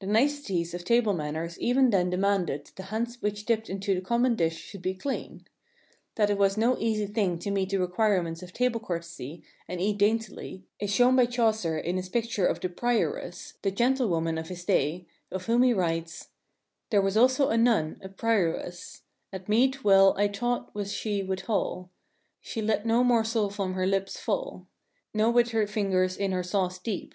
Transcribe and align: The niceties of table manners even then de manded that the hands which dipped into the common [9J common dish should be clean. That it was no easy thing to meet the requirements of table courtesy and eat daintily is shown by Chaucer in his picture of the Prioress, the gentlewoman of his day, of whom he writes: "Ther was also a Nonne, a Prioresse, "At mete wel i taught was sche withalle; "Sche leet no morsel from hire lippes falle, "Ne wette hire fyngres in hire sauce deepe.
The 0.00 0.08
niceties 0.08 0.74
of 0.74 0.84
table 0.84 1.12
manners 1.12 1.56
even 1.60 1.90
then 1.90 2.10
de 2.10 2.16
manded 2.16 2.64
that 2.64 2.72
the 2.74 2.82
hands 2.82 3.22
which 3.22 3.46
dipped 3.46 3.70
into 3.70 3.94
the 3.94 4.00
common 4.00 4.32
[9J 4.32 4.34
common 4.34 4.34
dish 4.34 4.56
should 4.56 4.82
be 4.82 4.92
clean. 4.94 5.46
That 6.16 6.30
it 6.30 6.36
was 6.36 6.56
no 6.56 6.76
easy 6.80 7.06
thing 7.06 7.38
to 7.38 7.50
meet 7.52 7.70
the 7.70 7.78
requirements 7.78 8.42
of 8.42 8.52
table 8.52 8.80
courtesy 8.80 9.44
and 9.68 9.80
eat 9.80 9.98
daintily 9.98 10.64
is 10.80 10.90
shown 10.92 11.14
by 11.14 11.26
Chaucer 11.26 11.78
in 11.78 11.96
his 11.96 12.08
picture 12.08 12.44
of 12.44 12.58
the 12.58 12.68
Prioress, 12.68 13.54
the 13.62 13.70
gentlewoman 13.70 14.36
of 14.36 14.48
his 14.48 14.64
day, 14.64 15.06
of 15.30 15.46
whom 15.46 15.62
he 15.62 15.72
writes: 15.72 16.30
"Ther 16.90 17.00
was 17.00 17.16
also 17.16 17.48
a 17.50 17.56
Nonne, 17.56 18.00
a 18.02 18.08
Prioresse, 18.08 19.02
"At 19.32 19.48
mete 19.48 19.84
wel 19.84 20.12
i 20.18 20.26
taught 20.26 20.74
was 20.74 20.92
sche 20.92 21.22
withalle; 21.24 21.88
"Sche 22.42 22.62
leet 22.66 22.84
no 22.84 23.04
morsel 23.04 23.48
from 23.48 23.74
hire 23.74 23.86
lippes 23.86 24.18
falle, 24.18 24.66
"Ne 25.14 25.22
wette 25.26 25.52
hire 25.52 25.68
fyngres 25.68 26.16
in 26.18 26.32
hire 26.32 26.42
sauce 26.42 26.80
deepe. 26.80 27.14